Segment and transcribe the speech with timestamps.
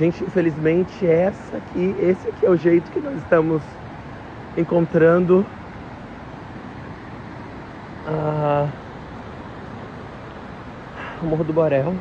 [0.00, 3.62] Gente, infelizmente essa aqui, esse aqui é o jeito que nós estamos
[4.56, 5.44] encontrando
[8.06, 8.66] a...
[11.22, 11.92] o Morro do Borel.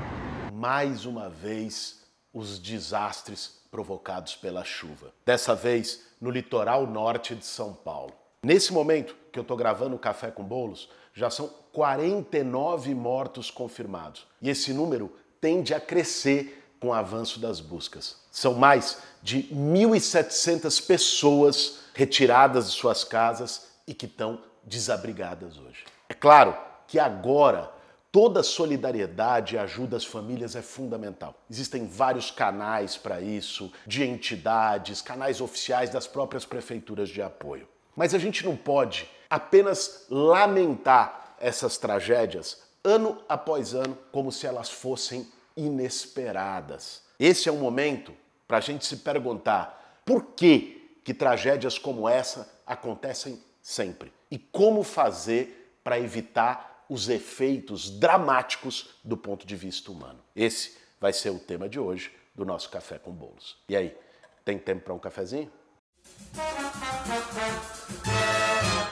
[0.53, 2.01] Mais uma vez,
[2.33, 5.11] os desastres provocados pela chuva.
[5.25, 8.13] Dessa vez, no litoral norte de São Paulo.
[8.41, 14.25] Nesse momento que eu estou gravando o Café com Bolos, já são 49 mortos confirmados.
[14.41, 15.11] E esse número
[15.41, 18.17] tende a crescer com o avanço das buscas.
[18.31, 25.85] São mais de 1.700 pessoas retiradas de suas casas e que estão desabrigadas hoje.
[26.07, 26.55] É claro
[26.87, 27.71] que agora
[28.11, 31.35] toda solidariedade e ajuda às famílias é fundamental.
[31.49, 37.67] Existem vários canais para isso, de entidades, canais oficiais das próprias prefeituras de apoio.
[37.95, 44.69] Mas a gente não pode apenas lamentar essas tragédias ano após ano como se elas
[44.69, 45.27] fossem
[45.59, 47.03] inesperadas.
[47.19, 48.13] Esse é um momento
[48.47, 54.83] para a gente se perguntar por que, que tragédias como essa acontecem sempre e como
[54.83, 60.19] fazer para evitar os efeitos dramáticos do ponto de vista humano.
[60.35, 63.57] Esse vai ser o tema de hoje do nosso Café com Bolos.
[63.67, 63.95] E aí,
[64.43, 65.51] tem tempo para um cafezinho?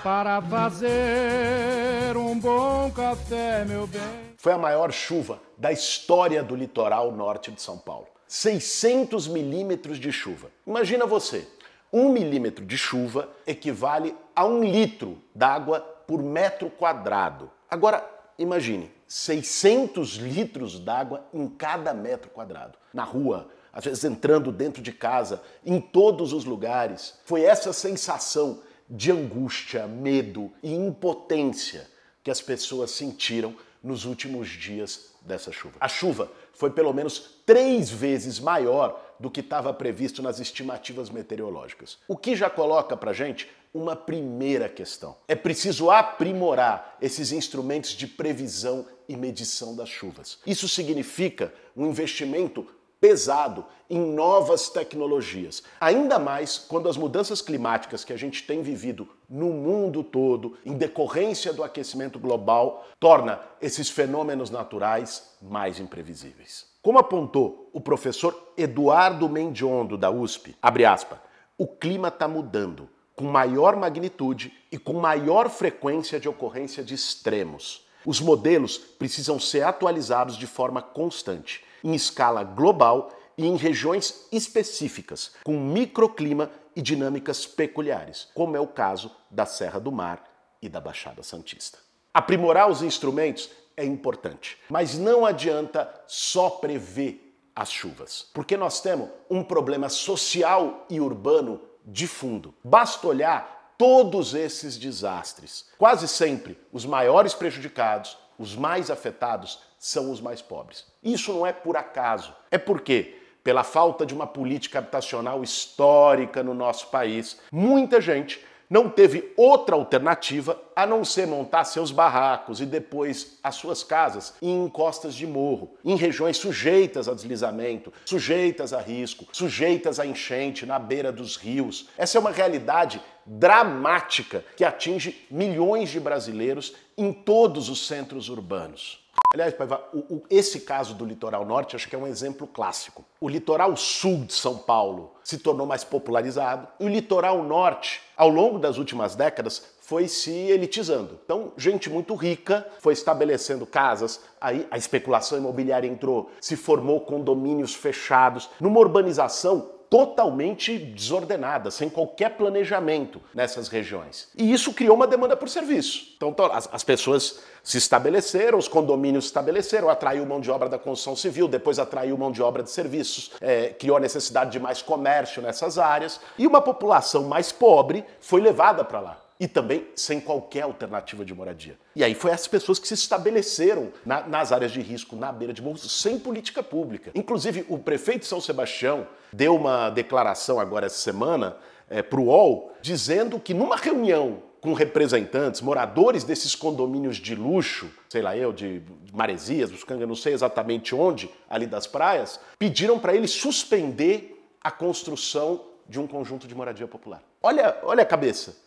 [0.04, 7.12] Para fazer um bom café, meu bem foi a maior chuva da história do litoral
[7.12, 8.08] norte de São Paulo.
[8.28, 10.52] 600 milímetros de chuva.
[10.66, 11.48] Imagina você,
[11.92, 17.50] um milímetro de chuva equivale a um litro d'água por metro quadrado.
[17.70, 22.78] Agora, imagine, 600 litros d'água em cada metro quadrado.
[22.94, 27.20] Na rua, às vezes entrando dentro de casa, em todos os lugares.
[27.26, 31.88] Foi essa sensação de angústia, medo e impotência
[32.24, 35.76] que as pessoas sentiram nos últimos dias dessa chuva.
[35.80, 41.98] A chuva foi pelo menos três vezes maior do que estava previsto nas estimativas meteorológicas.
[42.08, 45.16] O que já coloca para gente uma primeira questão.
[45.28, 50.40] É preciso aprimorar esses instrumentos de previsão e medição das chuvas.
[50.46, 52.68] Isso significa um investimento
[53.00, 55.64] pesado em novas tecnologias.
[55.80, 60.74] Ainda mais quando as mudanças climáticas que a gente tem vivido no mundo todo, em
[60.74, 66.66] decorrência do aquecimento global, torna esses fenômenos naturais mais imprevisíveis.
[66.82, 71.20] Como apontou o professor Eduardo Mendiondo da USP, abre aspas,
[71.58, 77.86] o clima está mudando com maior magnitude e com maior frequência de ocorrência de extremos.
[78.06, 85.32] Os modelos precisam ser atualizados de forma constante em escala global e em regiões específicas,
[85.44, 90.24] com microclima e dinâmicas peculiares, como é o caso da Serra do Mar
[90.62, 91.80] e da Baixada Santista.
[92.14, 97.24] Aprimorar os instrumentos é importante, mas não adianta só prever
[97.56, 102.54] as chuvas, porque nós temos um problema social e urbano de fundo.
[102.64, 105.66] Basta olhar todos esses desastres.
[105.78, 110.86] Quase sempre os maiores prejudicados, os mais afetados são os mais pobres.
[111.04, 112.34] Isso não é por acaso.
[112.52, 118.90] É porque, pela falta de uma política habitacional histórica no nosso país, muita gente não
[118.90, 124.66] teve outra alternativa a não ser montar seus barracos e depois as suas casas em
[124.66, 130.78] encostas de morro, em regiões sujeitas a deslizamento, sujeitas a risco, sujeitas a enchente na
[130.78, 131.88] beira dos rios.
[131.98, 139.07] Essa é uma realidade dramática que atinge milhões de brasileiros em todos os centros urbanos.
[139.38, 143.06] Aliás, Paiva, o, o, esse caso do litoral norte acho que é um exemplo clássico.
[143.22, 148.30] O litoral sul de São Paulo se tornou mais popularizado e o litoral norte, ao
[148.30, 151.20] longo das últimas décadas, foi se elitizando.
[151.24, 157.76] Então, gente muito rica foi estabelecendo casas, aí a especulação imobiliária entrou, se formou condomínios
[157.76, 164.28] fechados, numa urbanização totalmente desordenada, sem qualquer planejamento nessas regiões.
[164.38, 166.16] E isso criou uma demanda por serviço.
[166.18, 170.78] Então, as, as pessoas se estabeleceram, os condomínios se estabeleceram, atraiu mão de obra da
[170.78, 174.82] construção civil, depois atraiu mão de obra de serviços, é, criou a necessidade de mais
[174.82, 180.20] comércio nessas áreas, e uma população mais pobre foi levada para lá e também sem
[180.20, 181.78] qualquer alternativa de moradia.
[181.96, 185.54] E aí foi as pessoas que se estabeleceram na, nas áreas de risco, na beira
[185.54, 187.12] de morros, sem política pública.
[187.14, 191.58] Inclusive, o prefeito de São Sebastião deu uma declaração agora essa semana
[191.90, 197.90] é, para o UOL, dizendo que numa reunião com representantes, moradores desses condomínios de luxo,
[198.10, 198.82] sei lá eu, de
[199.14, 205.64] Maresias, Buscanga, não sei exatamente onde, ali das praias, pediram para ele suspender a construção
[205.88, 207.24] de um conjunto de moradia popular.
[207.42, 208.58] Olha, olha a cabeça.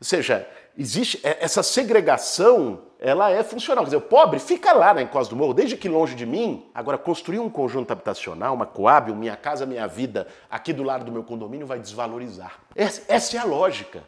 [0.00, 0.46] Ou seja,
[0.76, 3.82] existe é, essa segregação, ela é funcional.
[3.82, 6.66] Quer dizer, o pobre fica lá na encosta do morro, desde que longe de mim.
[6.72, 11.10] Agora, construir um conjunto habitacional, uma coab, Minha Casa Minha Vida, aqui do lado do
[11.10, 12.60] meu condomínio, vai desvalorizar.
[12.76, 14.04] Essa, é a lógica.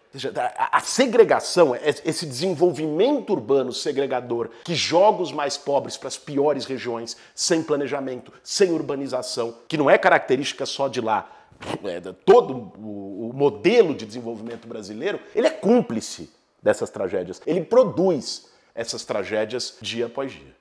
[0.71, 7.17] A, segregação, esse desenvolvimento urbano segregador que joga os mais pobres para as piores regiões,
[7.35, 11.40] sem planejamento, sem urbanização, que não é característica só de lá, é,
[12.25, 16.31] todo o, o modelo de desenvolvimento brasileiro, ele é cúmplice
[16.63, 17.41] dessas tragédias.
[17.47, 20.55] Ele produz essas tragédias dia após dia.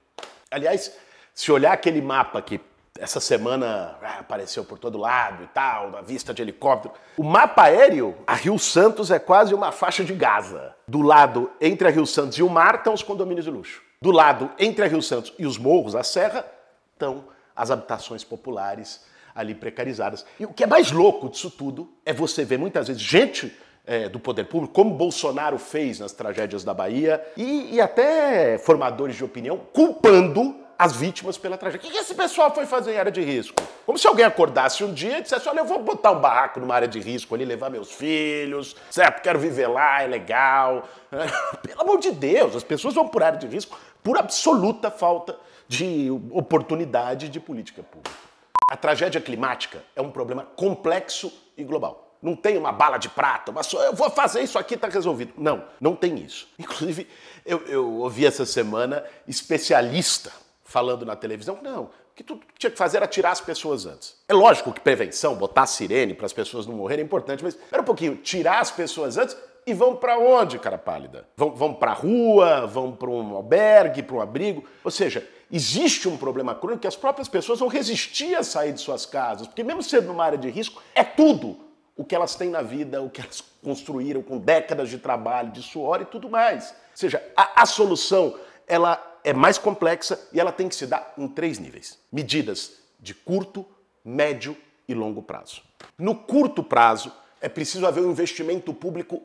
[0.52, 0.96] Aliás,
[1.34, 2.60] se olhar aquele mapa que
[3.00, 6.94] essa semana ah, apareceu por todo lado e tal, na vista de helicóptero.
[7.18, 10.76] O mapa aéreo, a Rio Santos é quase uma faixa de Gaza.
[10.86, 13.82] Do lado entre a Rio Santos e o mar estão os condomínios de luxo.
[14.02, 16.46] Do lado entre a Rio Santos e os morros, a serra,
[16.94, 17.26] estão
[17.56, 19.06] as habitações populares
[19.40, 20.26] ali precarizadas.
[20.40, 23.56] E o que é mais louco disso tudo é você ver muitas vezes gente
[23.86, 29.16] é, do poder público, como Bolsonaro fez nas tragédias da Bahia, e, e até formadores
[29.16, 31.90] de opinião culpando as vítimas pela tragédia.
[31.90, 33.62] O que esse pessoal foi fazer em área de risco?
[33.86, 36.74] Como se alguém acordasse um dia e dissesse: Olha, eu vou botar um barraco numa
[36.76, 39.22] área de risco ali, levar meus filhos, certo?
[39.22, 40.88] Quero viver lá, é legal.
[41.68, 45.36] Pelo amor de Deus, as pessoas vão por área de risco por absoluta falta
[45.68, 48.29] de oportunidade de política pública.
[48.70, 52.16] A tragédia climática é um problema complexo e global.
[52.22, 55.34] Não tem uma bala de prata, mas eu vou fazer isso aqui, está resolvido.
[55.36, 56.48] Não, não tem isso.
[56.60, 57.08] Inclusive,
[57.44, 60.32] eu, eu ouvi essa semana especialista
[60.64, 64.16] falando na televisão, não, o que tu tinha que fazer era tirar as pessoas antes.
[64.28, 67.82] É lógico que prevenção, botar sirene para as pessoas não morrerem é importante, mas espera
[67.82, 71.28] um pouquinho, tirar as pessoas antes e vão para onde, cara pálida?
[71.36, 74.64] Vão, vão para rua, vão para um albergue, para um abrigo?
[74.84, 78.82] Ou seja, existe um problema crônico que as próprias pessoas vão resistir a sair de
[78.82, 81.58] suas casas, porque mesmo sendo numa área de risco, é tudo
[81.96, 85.62] o que elas têm na vida, o que elas construíram com décadas de trabalho, de
[85.62, 86.70] suor e tudo mais.
[86.70, 88.36] Ou seja, a, a solução,
[88.68, 93.14] ela é mais complexa e ela tem que se dar em três níveis: medidas de
[93.14, 93.66] curto,
[94.04, 94.56] médio
[94.88, 95.62] e longo prazo.
[95.98, 97.12] No curto prazo,
[97.42, 99.22] é preciso haver um investimento público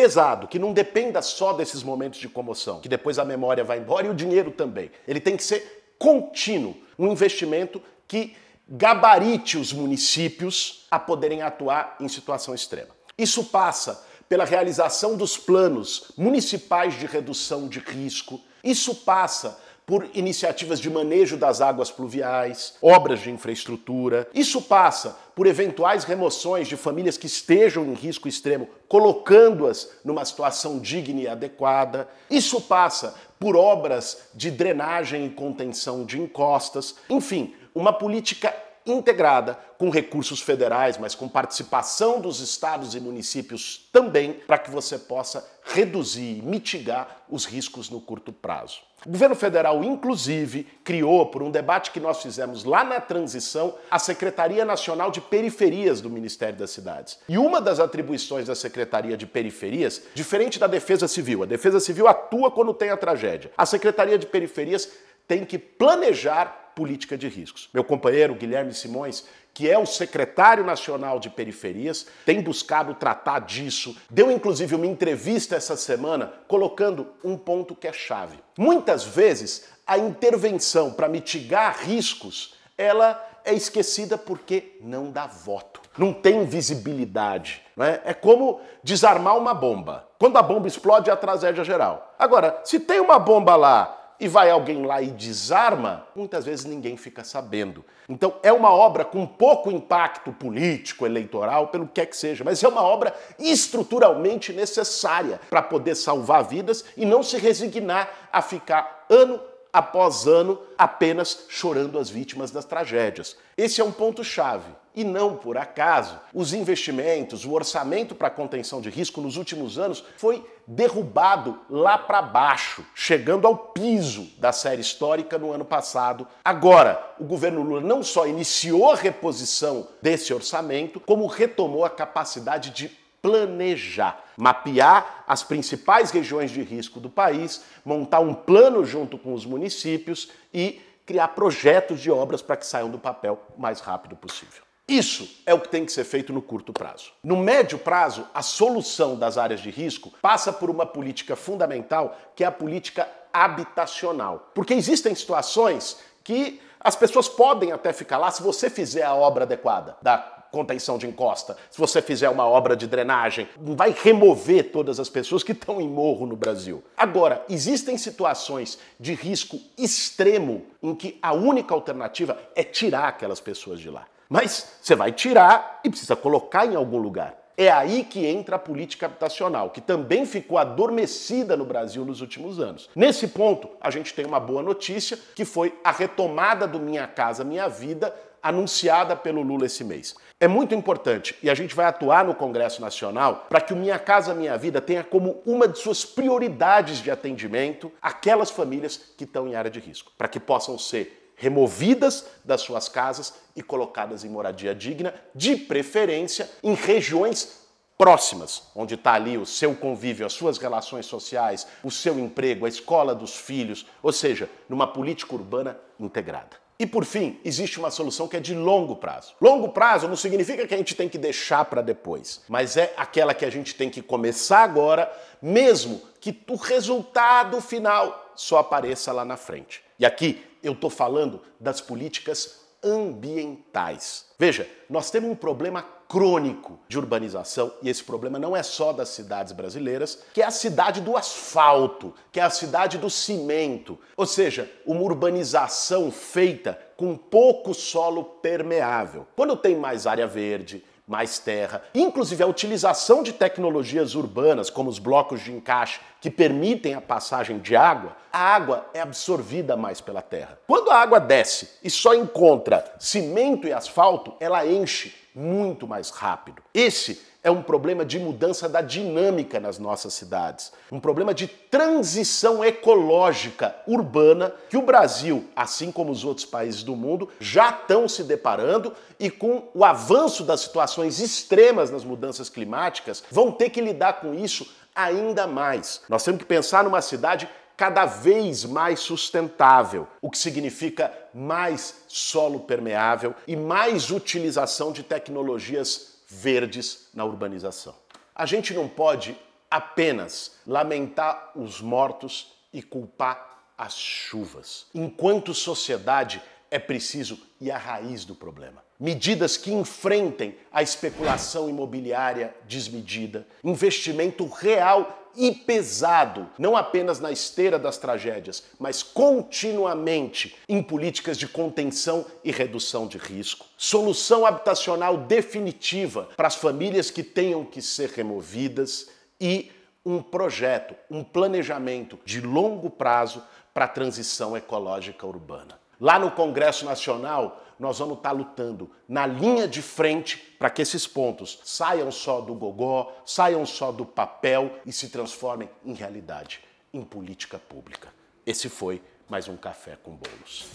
[0.00, 4.06] pesado, que não dependa só desses momentos de comoção, que depois a memória vai embora
[4.06, 4.92] e o dinheiro também.
[5.08, 8.36] Ele tem que ser contínuo, um investimento que
[8.68, 12.90] gabarite os municípios a poderem atuar em situação extrema.
[13.18, 19.58] Isso passa pela realização dos planos municipais de redução de risco, isso passa
[19.88, 24.28] por iniciativas de manejo das águas pluviais, obras de infraestrutura.
[24.34, 30.78] Isso passa por eventuais remoções de famílias que estejam em risco extremo, colocando-as numa situação
[30.78, 32.06] digna e adequada.
[32.28, 36.96] Isso passa por obras de drenagem e contenção de encostas.
[37.08, 38.54] Enfim, uma política
[38.86, 44.98] integrada com recursos federais, mas com participação dos estados e municípios também, para que você
[44.98, 48.88] possa reduzir e mitigar os riscos no curto prazo.
[49.06, 53.98] O governo federal, inclusive, criou, por um debate que nós fizemos lá na transição, a
[53.98, 57.18] Secretaria Nacional de Periferias do Ministério das Cidades.
[57.28, 62.08] E uma das atribuições da Secretaria de Periferias, diferente da Defesa Civil, a Defesa Civil
[62.08, 63.52] atua quando tem a tragédia.
[63.56, 64.90] A Secretaria de Periferias
[65.28, 67.68] tem que planejar política de riscos.
[67.74, 73.96] Meu companheiro Guilherme Simões, que é o secretário nacional de periferias, tem buscado tratar disso.
[74.08, 78.38] Deu inclusive uma entrevista essa semana colocando um ponto que é chave.
[78.56, 85.80] Muitas vezes a intervenção para mitigar riscos, ela é esquecida porque não dá voto.
[85.98, 87.60] Não tem visibilidade.
[87.76, 88.00] Né?
[88.04, 90.06] É como desarmar uma bomba.
[90.16, 92.14] Quando a bomba explode, é a tragédia geral.
[92.16, 96.96] Agora, se tem uma bomba lá e vai alguém lá e desarma, muitas vezes ninguém
[96.96, 97.84] fica sabendo.
[98.08, 102.62] Então é uma obra com pouco impacto político, eleitoral, pelo que é que seja, mas
[102.62, 109.06] é uma obra estruturalmente necessária para poder salvar vidas e não se resignar a ficar
[109.08, 109.40] ano
[109.72, 113.36] após ano apenas chorando as vítimas das tragédias.
[113.56, 114.70] Esse é um ponto-chave.
[114.94, 120.02] E não por acaso, os investimentos, o orçamento para contenção de risco nos últimos anos
[120.16, 126.26] foi derrubado lá para baixo, chegando ao piso da série histórica no ano passado.
[126.44, 132.70] Agora, o governo Lula não só iniciou a reposição desse orçamento, como retomou a capacidade
[132.70, 139.34] de planejar, mapear as principais regiões de risco do país, montar um plano junto com
[139.34, 144.14] os municípios e criar projetos de obras para que saiam do papel o mais rápido
[144.14, 144.62] possível.
[144.88, 147.12] Isso é o que tem que ser feito no curto prazo.
[147.22, 152.42] No médio prazo, a solução das áreas de risco passa por uma política fundamental, que
[152.42, 154.50] é a política habitacional.
[154.54, 155.98] Porque existem situações
[156.28, 160.18] que as pessoas podem até ficar lá se você fizer a obra adequada da
[160.52, 165.42] contenção de encosta, se você fizer uma obra de drenagem, vai remover todas as pessoas
[165.42, 166.84] que estão em morro no Brasil.
[166.94, 173.80] Agora, existem situações de risco extremo em que a única alternativa é tirar aquelas pessoas
[173.80, 174.06] de lá.
[174.28, 177.37] Mas você vai tirar e precisa colocar em algum lugar.
[177.60, 182.60] É aí que entra a política habitacional, que também ficou adormecida no Brasil nos últimos
[182.60, 182.88] anos.
[182.94, 187.42] Nesse ponto, a gente tem uma boa notícia, que foi a retomada do Minha Casa
[187.42, 190.14] Minha Vida, anunciada pelo Lula esse mês.
[190.38, 193.98] É muito importante e a gente vai atuar no Congresso Nacional para que o Minha
[193.98, 199.48] Casa Minha Vida tenha como uma de suas prioridades de atendimento aquelas famílias que estão
[199.48, 204.28] em área de risco, para que possam ser removidas das suas casas e colocadas em
[204.28, 207.66] moradia digna, de preferência em regiões
[207.96, 212.68] próximas, onde está ali o seu convívio, as suas relações sociais, o seu emprego, a
[212.68, 216.67] escola dos filhos, ou seja, numa política urbana integrada.
[216.80, 219.34] E por fim, existe uma solução que é de longo prazo.
[219.40, 223.34] Longo prazo não significa que a gente tem que deixar para depois, mas é aquela
[223.34, 225.10] que a gente tem que começar agora,
[225.42, 229.82] mesmo que o resultado final só apareça lá na frente.
[229.98, 234.26] E aqui eu estou falando das políticas ambientais.
[234.38, 239.10] Veja, nós temos um problema crônico de urbanização, e esse problema não é só das
[239.10, 244.24] cidades brasileiras, que é a cidade do asfalto, que é a cidade do cimento, ou
[244.24, 249.26] seja, uma urbanização feita com pouco solo permeável.
[249.36, 254.98] Quando tem mais área verde, mais terra, inclusive a utilização de tecnologias urbanas, como os
[254.98, 260.20] blocos de encaixe, que permitem a passagem de água, a água é absorvida mais pela
[260.20, 260.58] terra.
[260.66, 266.62] Quando a água desce e só encontra cimento e asfalto, ela enche muito mais rápido.
[266.74, 272.62] Esse é um problema de mudança da dinâmica nas nossas cidades, um problema de transição
[272.62, 278.22] ecológica urbana que o Brasil, assim como os outros países do mundo, já estão se
[278.22, 284.20] deparando e com o avanço das situações extremas nas mudanças climáticas, vão ter que lidar
[284.20, 286.02] com isso ainda mais.
[286.06, 292.60] Nós temos que pensar numa cidade cada vez mais sustentável, o que significa mais solo
[292.60, 297.94] permeável e mais utilização de tecnologias verdes na urbanização.
[298.34, 299.36] A gente não pode
[299.70, 304.86] apenas lamentar os mortos e culpar as chuvas.
[304.94, 308.84] Enquanto sociedade, é preciso ir à raiz do problema.
[308.98, 317.78] Medidas que enfrentem a especulação imobiliária desmedida, investimento real e pesado, não apenas na esteira
[317.78, 323.66] das tragédias, mas continuamente em políticas de contenção e redução de risco.
[323.76, 329.08] Solução habitacional definitiva para as famílias que tenham que ser removidas
[329.40, 329.70] e
[330.04, 335.78] um projeto, um planejamento de longo prazo para a transição ecológica urbana.
[336.00, 341.06] Lá no Congresso Nacional, nós vamos estar lutando na linha de frente para que esses
[341.06, 346.60] pontos saiam só do gogó, saiam só do papel e se transformem em realidade,
[346.92, 348.08] em política pública.
[348.46, 350.66] Esse foi mais um Café com Bolos.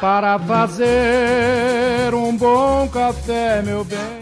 [0.00, 4.18] Para fazer um bom café, meu bem.